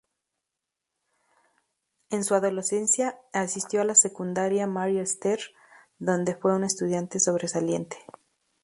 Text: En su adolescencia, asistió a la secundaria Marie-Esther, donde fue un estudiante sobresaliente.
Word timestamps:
En 2.09 2.23
su 2.23 2.33
adolescencia, 2.33 3.19
asistió 3.33 3.81
a 3.81 3.85
la 3.85 3.93
secundaria 3.93 4.65
Marie-Esther, 4.65 5.39
donde 5.99 6.33
fue 6.33 6.55
un 6.55 6.63
estudiante 6.63 7.19
sobresaliente. 7.19 7.99